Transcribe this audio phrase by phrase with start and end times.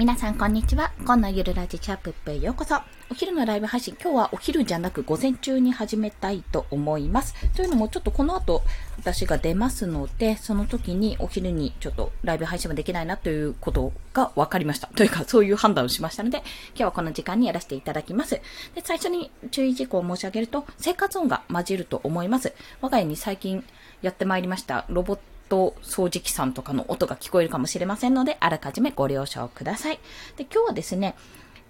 [0.00, 0.92] 皆さんこんにちは。
[1.04, 2.76] 今のゆるラジチャップへようこそ。
[3.10, 7.34] お昼のライブ配信、今日はお昼じゃなく午前中に始めたいと思います。
[7.54, 8.62] というのもちょっとこの後
[8.96, 14.86] 私が出ますので、その時にお昼にちょっとライブ配信もできないなということが分かりました。
[14.86, 18.40] というかそういう判断をしましたので、今日はこの時間にやらせていただきます。
[18.74, 22.54] で、最初に注意事項を申し上げると、生活音が混じると思います。
[22.80, 23.62] 我が家に最近
[24.00, 29.98] やってまいりましたロボットと掃除機さんとかの音が聞こえるかもしれませんので、あらかじめご了承ください。
[30.36, 31.14] で、今日はですね、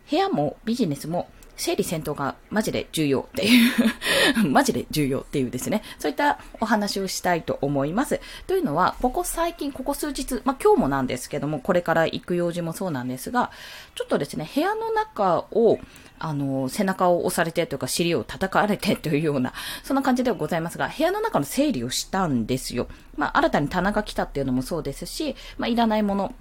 [0.08, 1.28] 部屋もビジネスも
[1.60, 8.18] 整理戦闘がマジで重要っていうマジで重要っていうですね、そういったお話をしたいと思います。
[8.46, 13.50] というのは、ここ最近、ここ数日、まあ今日もなんですけども、これから行く用事もそうなんですが、
[13.94, 15.78] ちょっとですね、部屋の中を、
[16.18, 19.52] あの、背中を押されてというか尻を叩かれてというような、
[19.82, 22.88] そんな感じではございますが、部屋の中の整理をしたんですよ。
[23.16, 26.34] まあ、新たに棚が来たっていうのもそうですし、まあ、いらないもの、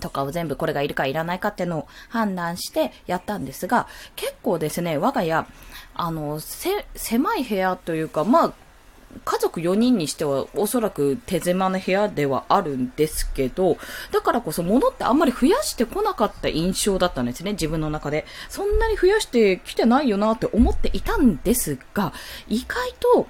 [0.00, 5.46] とかを全部これがいるかいらないかっていうのを判断してやったんですが、結構ですね、我が家、
[5.94, 8.52] あの、せ、狭い部屋というか、まあ、
[9.24, 13.76] 家族4人にしてはおそらく手狭な部屋ではあるんですけど、
[14.10, 18.26] だからこそ物ってあんまり増やしてこなかった印象だったんですね、自分の中で。
[18.48, 22.12] そんなに増やしてきてないよなって思っていたんですが、
[22.48, 23.26] 意外と、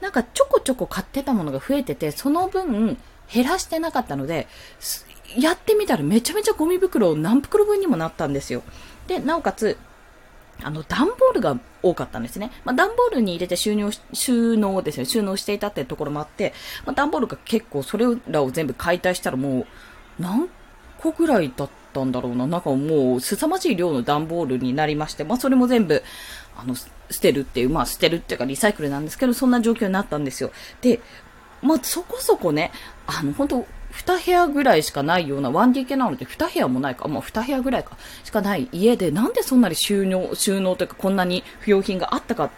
[0.00, 2.98] なんかちょこちょこ買ってたものが増えてて、その分
[3.32, 4.48] 減らしてなかったので、
[5.36, 8.62] やってみたらめちゃめちゃゴミ袋を何袋分にもなったんですよ。
[9.06, 9.76] で、なおかつ、
[10.62, 12.50] あの、段ボールが多かったんですね。
[12.64, 16.52] まあ、段ボールに入れて収納、収納ですね、収納していたっていうところもあって、
[16.84, 19.66] まあ、段ボールが結構それらを全部解体したらもう、
[20.22, 20.48] 何
[20.98, 22.46] 個ぐらいだったんだろうな。
[22.46, 26.02] なんかもう、凄まじい量の段ボールになりまして、まあ、それも全部、
[26.56, 26.88] あの、捨
[27.20, 30.50] てるっていう、まあ、捨てるっていうかリサイクルなんですけど、そんな状況になったんですよ。
[30.82, 31.00] で、
[31.62, 32.70] まあ、そこそこね、
[33.06, 37.96] あの、本当2部屋ぐらいしかないような 1DK なので2部屋もないか、もう2部屋ぐらいか。
[38.24, 42.50] しかない家でなんでそんなに収納、収納というかこんなに不用品があったかっ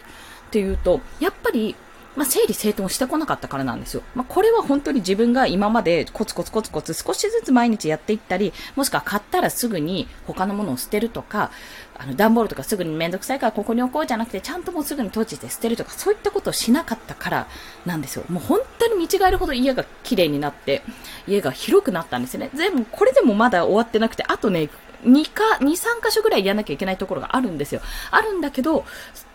[0.51, 1.75] ていうと、やっぱり
[2.15, 4.03] まあ、整理整頓してこなかったからなんですよ。
[4.15, 11.51] まあ、これは本当に自分が今までコツコツコツコツ少しずつ毎日やっていったり、もしくは買ったらすぐに他のものを捨てるとか、
[11.95, 17.47] あの、段ボールとかすぐにめんどくさいからここに置こうじゃなくて、ちゃんともうすぐに閉じて捨てるとか、そういったことをしなかったから
[17.85, 18.25] なんですよ。
[18.29, 20.83] もう本当に見違えるほど家が綺麗になって、
[21.27, 22.49] 家が広くなったんですよね。
[22.53, 24.69] 全部、これでもまだ終わってなくて、あとね、
[25.03, 27.81] 2か、2、3箇所ぐらいやらなきゃいけないところがあるんですよ。
[28.11, 28.85] あるんだけど、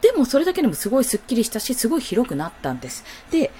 [0.00, 3.04] でもそれだけでもすごいスッキリしたし、すごい広くなったんです。
[3.30, 3.50] で、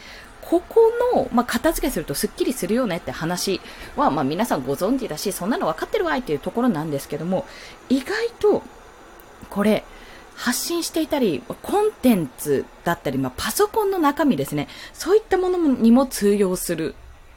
[0.40, 3.60] ここの、まあ、片付けするとスッキリするよねって話
[3.96, 7.44] は、まあ、皆さんご存知だし、そんなの分かってるわいっていうところなんですけども、
[7.90, 8.62] 意外と、
[9.50, 9.84] これ、
[10.36, 14.68] 発信していたり、コンテンツだったり、まあ、パソコンの中身ですね。
[14.94, 16.94] そういったものにも通用する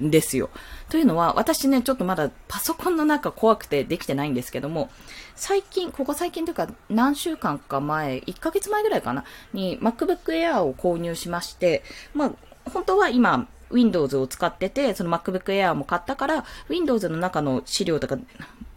[0.09, 0.49] ですよ。
[0.89, 4.89] というのは、私ね、ちょっとまだパソコンの中怖くてできてないんですけども、
[5.35, 9.23] 最近、ここ最近というか何週間か前、1ヶ月前ぐらいかな、
[9.53, 12.31] に MacBook Air を購入しまして、まあ、
[12.69, 18.17] 本当は今、Windows を使ってて、その MacBook Air も買ったから、Windows の中の資料とか、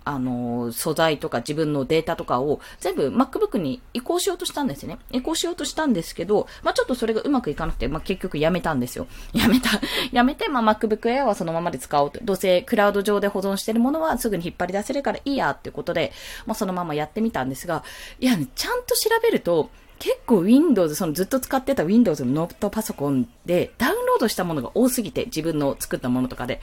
[0.04, 4.98] あの、素材とか自分のデータとかを全部 MacBook に移行しようとしたんですね。
[5.12, 9.06] 移行しようとしたんですけど、まあ、ちょっとそれがうまくいかなくて、まあ、結局やめたんですよ。
[9.32, 9.70] やめた。
[10.12, 12.20] やめて、まあ、MacBook Air はそのままで使おうと。
[12.22, 16.12] どうせクラウド上で保存してるものはすぐに引っ張り出せるからいいやっていうことで、
[16.46, 17.82] まあ、そのままやってみたんですが、
[18.20, 26.60] いや、ね、ちゃんと調べると、結構 Windows、そのずっと使ってた Windows のノートパソコンでダウンロードしたものが多すぎて、自分の作ったものとかで、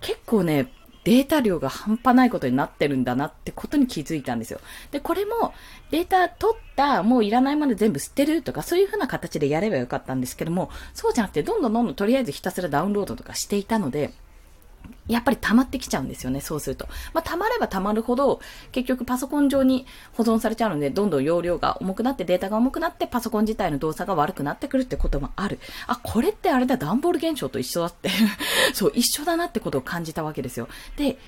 [0.00, 0.70] 結構ね、
[1.06, 4.58] データ量が半端ないことになってるんだなってことに気づいたんですよ。
[4.90, 5.54] で、これも
[5.92, 14.10] データ取った、もういらないまで全部捨てるとか、そういう風な形でやればよかったんですけども、そうじゃなくて、どんどんどんどんとりあえずひたすらダウンロードとかしていたので、
[15.08, 16.86] やっぱり溜まってきちゃうんですよね、そうすると。
[17.12, 18.40] まあ、溜まれば溜まるほど、
[18.72, 25.58] 結局パソコン上に保存されちゃうので、どんどん容量が重くなって、データが重くなって、パソコン自体の動作が悪くなってくるってこともある。
[25.86, 28.10] あ、これってあれだ、段ボール現象と一緒だって
[28.74, 30.68] そう、一緒だなってことを感じたわけですよ。
[30.96, 31.18] で、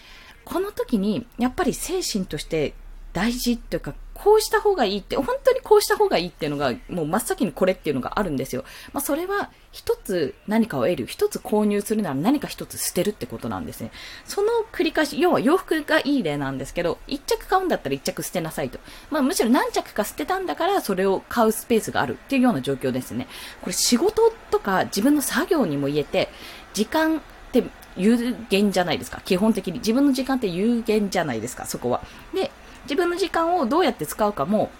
[0.44, 2.74] この時に、やっぱり精神として
[3.18, 8.64] 大事っていうか、こうした方がいいって、本当にこうした方がいいっていうのが、もう真っ先にこれっていうのがあるんですよ。
[8.92, 13.90] まあ、それは、一つ何かを得る、一つ購入するなら何か一つ捨てるってことなんですね。
[14.24, 18.78] その繰り返し、要は洋服がいい例なんですけど、一着買うんだったら一着捨てなさいと。
[19.10, 23.26] まあ、むしろ何着か捨てたんだから、それを買うスペースがあるっていうような状況ですね。
[23.62, 26.28] これ仕事とか自分の作業にも言えて、
[26.72, 27.20] 時間っ
[27.50, 27.64] て
[27.96, 29.20] 有限じゃないですか。
[29.24, 29.80] 基本的に。
[29.80, 32.00] 自分の時間って有限じゃないですか、そこは。
[32.32, 32.50] で、
[32.88, 34.70] 自分の時間をどうやって使うかも、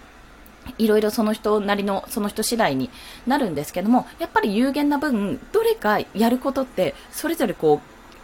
[0.77, 2.89] いろいろその人なりの、その人次第に
[3.27, 7.81] なるんですけども、やっぱり有限な分、どれかやることって、それぞれこ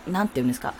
[0.07, 0.73] う、なんていうんですか、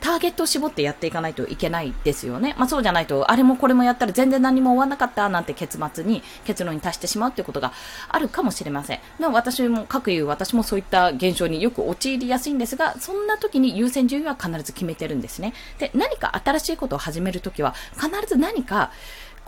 [0.00, 2.54] ターゲットを絞ってやっていかないといけないですよね。
[2.58, 7.72] まあそうじゃないと、あれもこれもやったら全然何も終わらなかったなんて結末に、結論に達してしまうっていうことが
[8.08, 9.00] あるかもしれません。
[9.18, 15.52] でも私も、各言う私もそういった現象によく陥りやすいんですが、そんな時に優先順位は必ず決めてるんですね。
[15.78, 18.90] で、何か新しいことを始めるときは、必ず何か、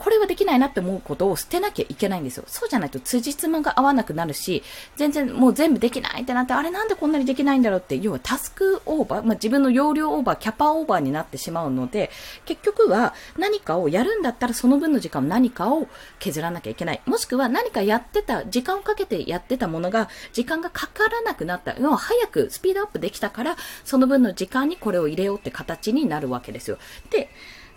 [0.02, 2.42] これはできないなって思うことを捨てなきゃいけないんですよ。
[2.48, 4.64] そうじゃないと辻褄が合わなくなるし、
[4.96, 12.10] 全然もう全部できないってなって、あれなんでこんなにできないんだろうって、要はタスクオーバー、まあ、自分の容量オーバー、キャパオーバーになってしまうので、
[12.46, 15.86] 結局は何かをやるんだったらその分の時間何かを
[16.18, 17.00] 削らなきゃいけない。
[17.06, 21.78] もしくは何かやってた、時間をかけてやってたものが、時間がかからなくなった。
[21.78, 26.78] 要は早くスピードアップできたから、その分の時間にこれを入れようって形になるわけですよ。
[27.10, 27.30] で、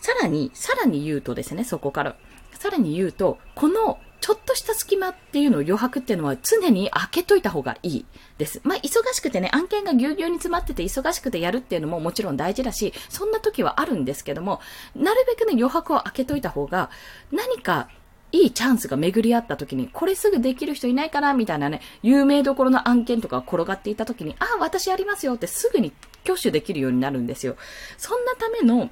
[0.06, 2.16] さらに、さらに言うとですね、そこから。
[2.52, 8.06] さらに言うと、このちょっとした隙間っていうのを余白っていうのは常に開けといた方がいい
[8.38, 8.62] です。
[8.64, 14.62] まあ、忙しくてね、案件がぎゅうぎゅうに詰まってて忙しくてやるっていうのももちろん大事だし、そんな時はあるんですけども、
[14.96, 16.92] なるべくね、余白を開けといた方が、
[17.32, 17.90] 何か
[18.32, 25.94] いいチャンスが巡り合った時に、これすぐできる人いないかなみたいなね、有名どころの案件とか転がっていた時に、ああ、私やりますよってすぐに
[26.26, 27.56] 挙手できるようになるんですよ。
[27.98, 28.92] そんなための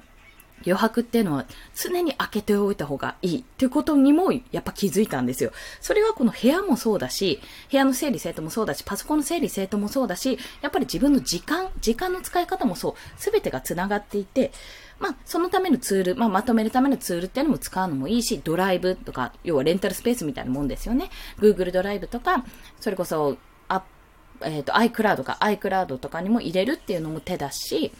[0.62, 5.52] 余白っていうのは常に開けておいた方がいいっていうことにもやっぱ気づいたんですよ。
[5.80, 7.40] それはこの部屋もそうだし、
[7.70, 14.52] 部屋の整理整頓もそうだし、パソコンの整理整頓もそうだし、やっぱり自分の時間、時間の使い方もそう、すべてが繋がっていて、
[14.98, 21.10] まあ、そのためのツール、まあ、まとめるためのツールっていうのも使うのもいいし、ドライブとか、要はレンタルスペースみたいなもんですよね。
[21.38, 22.44] Google ドライブとか、
[22.80, 23.36] それこそ、
[23.68, 23.82] あ
[24.42, 27.92] えっ、ー、と、iCloud か iCloud とかにも入れるっていうのも手だし、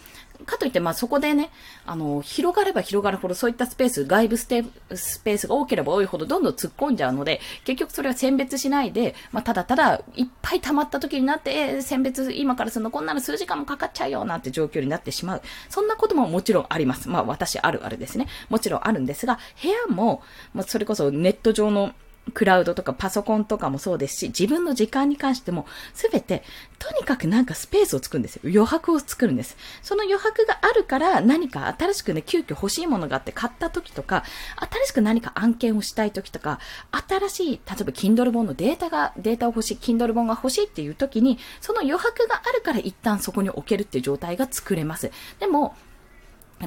[0.44, 1.50] かといって、まあそこでね、
[1.87, 4.64] あの、広がれば広がるほどそういったスペース、外部ステ
[4.94, 15.43] スペースが多ければ多いほどどんどん突っ込んじゃうので、結局それは選別しないで、まあただただいっぱい溜まった時になって、えー、選別今からするのこんなの数時間もかかっちゃうよなんて状況になってしまう。
[15.69, 17.08] そんなことももちろんあります。
[17.08, 18.26] まあ私あるあるですね。
[18.49, 21.93] もちろんあるんですが、部屋も、まあそれこそネット上の
[22.32, 26.42] クラウドとかパソコンとかもそうですし、自分の時間に関しても、すべて、
[26.78, 28.42] とにかくなんかスペースを作るんですよ。
[28.44, 29.56] 余白を作るんです。
[29.82, 34.24] その余白があるから何か新しくね、急遽欲しいものがあって買った時とか、
[34.56, 36.60] 新しく何か案件をしたい時とか、
[37.08, 45.10] 新しい、例えば Kindle 本のデータが、データを欲しい、Kindle 本が欲しいっていう時に、その余白があるから一旦そこに置けるっていう状態が作れます。
[45.40, 45.76] でも、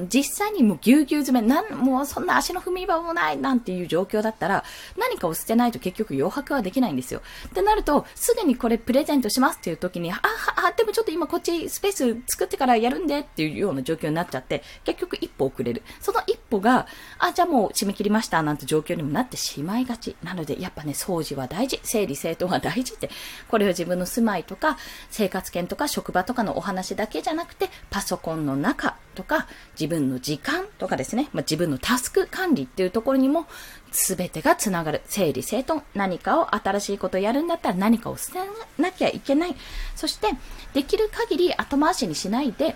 [0.09, 4.63] 実際にもうぎゅうぎゅう詰め、なん、もうそんな足の踏み場もないなんていう状況だったら、
[4.97, 7.21] 何かを捨てないと結局余白はできないんですよ。
[7.47, 15.83] ってなると、すぐにこれプレゼントしますっていう時に、あ、あ、でもちょっと今こっちスペース作ってからやるんでっていうような状況になっちゃって、結局一歩遅れる。
[16.01, 16.87] その一歩が、
[17.19, 20.15] あ、じゃあもう締め切りましたなんて状況にもなってしまいがち。
[20.23, 21.79] なので、やっぱね、掃除は大事。
[21.83, 23.09] 整理整頓は大事って。
[23.47, 24.77] これは自分の住まいとか、
[25.09, 33.47] 生活圏とか職場とかのお話だけじゃなくて、パソコンの中とか、自分の時間とかですね、まあ、自分のタスク管理っていうところにも、
[33.91, 35.01] すべてがつながる。
[35.05, 35.81] 整理整頓。
[35.95, 38.37] 何かを新しいことをやるんだったら何かを捨て
[38.77, 39.55] なきゃいけない。
[39.95, 40.27] そして、
[40.73, 42.75] できる限り後回しにしないで、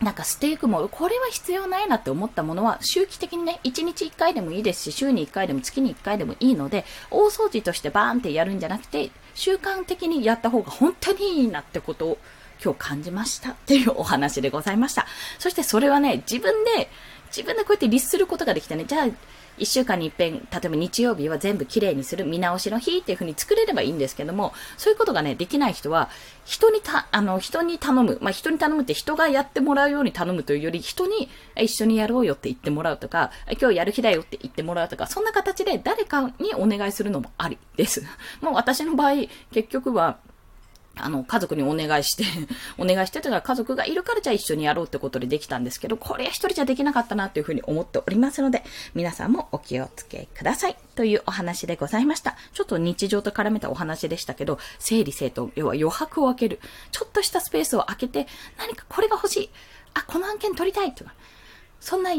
[0.00, 12.18] なんか捨ていくも、これは必要ないなって思ったものは、周期的にね、1日1回でもいいですし、週に1回でも月に1回でもいいので、大掃除としてバーンってやるんじゃなくて、習慣的にやった方が本当にいいなってことを
[12.62, 15.06] 今日感じましたっていうお話でございました。
[15.38, 16.88] そしてそれはね、自分で、
[17.28, 18.84] 自分でこうやって律することができたね。
[18.84, 19.06] じゃあ、
[19.60, 26.08] 一週間に一遍、例えば日曜日は全部綺麗にする見直しの日っていう風に作れればいいんですけども、そういうことがね、できない人は、
[26.46, 28.18] 人にた、あの、人に頼む。
[28.22, 38.02] まあ、人に頼むって人がやってもらうように頼むというより、人に一緒にやろうよって言ってもらうとか、今日やる日だよって言ってもらうとか、そんな形で誰かにお願いするのもありです。
[38.40, 40.18] もう私の場合、結局は、
[41.04, 42.24] あの、家族にお願いして
[42.78, 48.64] お願いしてというのは家族がいるからじゃあ一緒にやろうってことでできたんですけど、これは一人じゃできなかったなというふうに思っておりますので、
[48.94, 50.76] 皆さんもお気をつけください。
[50.94, 52.36] というお話でございました。
[52.52, 56.60] ちょっと日常と絡めたお話でしたけど、整理整頓、要は余白を空ける。
[56.92, 58.26] ちょっとしたスペースを空けて、
[58.58, 59.50] 何かこれが欲しい。
[59.94, 61.14] あ、この案件取りたいとか。
[61.80, 62.10] そんな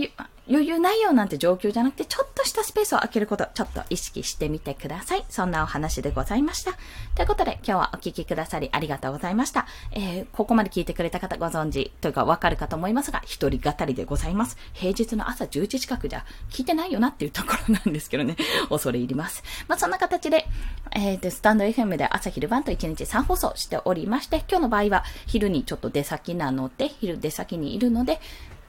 [0.50, 5.26] 余裕ないよなんて状況じゃなくて、ちょっとしたスペースを空けること、ちょっと意識してみてください。
[5.30, 6.74] そんなお話でございました。
[7.16, 9.68] ということで、今日はお聞きくださりありがとうございました。
[9.92, 14.58] えー、ここまで聞いてくれた方ご存知というかわかるかと思いますが、一人語りでございます。
[14.74, 18.36] 平日の朝10時近くじゃ聞いてないよなっていうところなんですけどね、
[18.70, 19.44] 恐れ入ります。
[19.68, 20.48] まあ、そんな形で、
[20.94, 28.20] えー、で、スタンド FM で朝昼晩と1日3放送しておりまして、今日の場合は昼にちょっと出先なので、昼出先にいるので、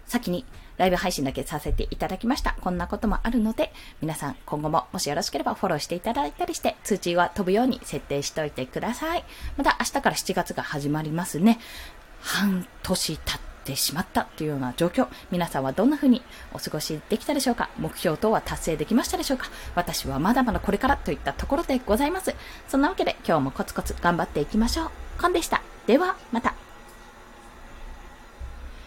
[0.07, 0.45] 先に
[0.79, 2.55] ライブ配信だけさせていただきました。
[2.61, 9.25] こんなこともあるので、皆さん今後ももしよろしければフォローしていただいたりして、通知は飛ぶように設定しておいてください。
[9.57, 11.59] また明日から7月が始まりますね。
[12.21, 17.69] 半年経ってしまったというような状況、皆さんはどんな風にお過ごしできたでしょうか？
[17.79, 19.47] 目標等は達成できましたでしょうか？
[19.75, 22.35] 私はまだまだこれからといったところでございます。
[22.69, 24.91] そんなわけで今日もコツコツ頑張っていきましょう。
[25.21, 25.63] コンでした。
[25.87, 26.55] では、また。